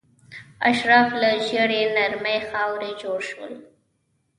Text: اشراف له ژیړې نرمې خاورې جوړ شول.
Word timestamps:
اشراف 0.69 1.09
له 1.21 1.29
ژیړې 1.47 1.81
نرمې 1.95 2.37
خاورې 2.49 2.91
جوړ 3.01 3.19
شول. 3.29 3.53